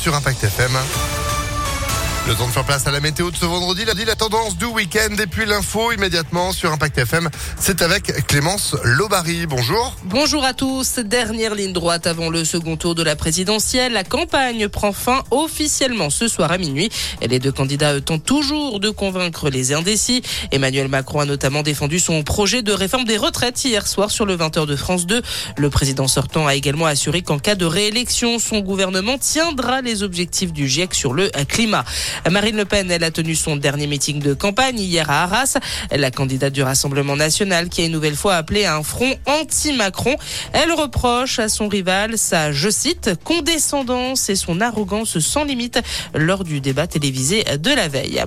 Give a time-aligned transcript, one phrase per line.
[0.00, 1.19] sur Impact FM.
[2.28, 4.66] Le temps de faire place à la météo de ce vendredi, la, la tendance du
[4.66, 7.28] week-end et puis l'info immédiatement sur Impact FM.
[7.58, 9.46] C'est avec Clémence Lobary.
[9.46, 9.96] Bonjour.
[10.04, 10.98] Bonjour à tous.
[10.98, 13.94] Dernière ligne droite avant le second tour de la présidentielle.
[13.94, 16.90] La campagne prend fin officiellement ce soir à minuit.
[17.26, 20.22] Les deux candidats tentent toujours de convaincre les indécis.
[20.52, 24.36] Emmanuel Macron a notamment défendu son projet de réforme des retraites hier soir sur le
[24.36, 25.22] 20h de France 2.
[25.56, 30.52] Le président sortant a également assuré qu'en cas de réélection, son gouvernement tiendra les objectifs
[30.52, 31.84] du GIEC sur le climat.
[32.30, 35.58] Marine Le Pen, elle a tenu son dernier meeting de campagne hier à Arras.
[35.90, 40.16] La candidate du Rassemblement national qui a une nouvelle fois appelé à un front anti-Macron.
[40.52, 45.80] Elle reproche à son rival sa, je cite, condescendance et son arrogance sans limite
[46.14, 48.22] lors du débat télévisé de la veille.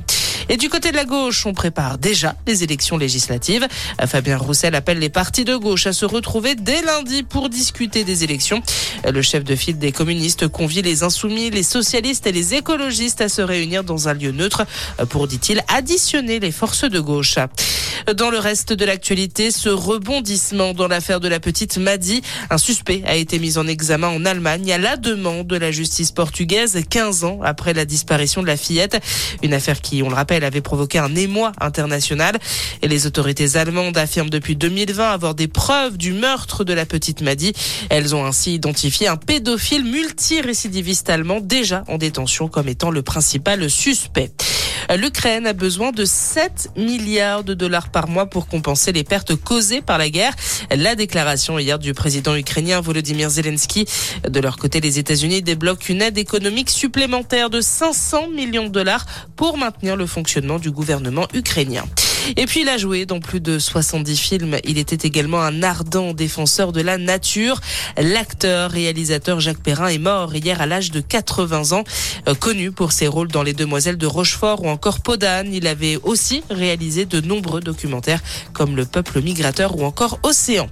[0.49, 3.67] Et du côté de la gauche, on prépare déjà les élections législatives.
[4.07, 8.23] Fabien Roussel appelle les partis de gauche à se retrouver dès lundi pour discuter des
[8.23, 8.61] élections.
[9.09, 13.29] Le chef de file des communistes convie les insoumis, les socialistes et les écologistes à
[13.29, 14.65] se réunir dans un lieu neutre
[15.09, 17.37] pour, dit-il, additionner les forces de gauche.
[18.17, 23.01] Dans le reste de l'actualité, ce rebondissement dans l'affaire de la petite Madi, un suspect
[23.05, 27.23] a été mis en examen en Allemagne à la demande de la justice portugaise 15
[27.23, 28.99] ans après la disparition de la fillette.
[29.41, 32.39] Une affaire qui, on le rappelle, avait provoqué un émoi international.
[32.81, 37.21] Et les autorités allemandes affirment depuis 2020 avoir des preuves du meurtre de la petite
[37.21, 37.53] Madi.
[37.89, 43.69] Elles ont ainsi identifié un pédophile multirécidiviste allemand déjà en détention comme étant le principal
[43.69, 44.31] suspect.
[44.97, 49.81] L'Ukraine a besoin de 7 milliards de dollars par mois pour compenser les pertes causées
[49.81, 50.33] par la guerre.
[50.75, 53.85] La déclaration hier du président ukrainien Volodymyr Zelensky.
[54.27, 59.05] De leur côté, les États-Unis débloquent une aide économique supplémentaire de 500 millions de dollars
[59.35, 61.85] pour maintenir le fonctionnement du gouvernement ukrainien.
[62.37, 64.57] Et puis il a joué dans plus de 70 films.
[64.63, 67.59] Il était également un ardent défenseur de la nature.
[67.97, 71.83] L'acteur, réalisateur Jacques Perrin est mort hier à l'âge de 80 ans.
[72.27, 75.97] Euh, connu pour ses rôles dans Les Demoiselles de Rochefort ou encore Podane, il avait
[76.03, 78.21] aussi réalisé de nombreux documentaires
[78.53, 80.69] comme Le Peuple migrateur ou encore Océan.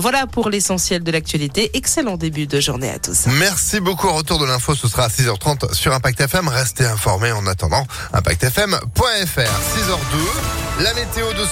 [0.00, 1.70] Voilà pour l'essentiel de l'actualité.
[1.74, 3.26] Excellent début de journée à tous.
[3.38, 4.12] Merci beaucoup.
[4.12, 6.48] Retour de l'info, ce sera à 6h30 sur Impact FM.
[6.48, 9.40] Restez informés en attendant impactfm.fr.
[9.40, 11.42] 6h02, la météo de ce